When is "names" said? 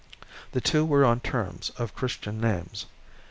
2.41-2.87